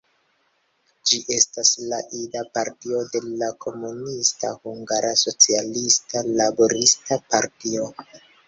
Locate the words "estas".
1.35-1.73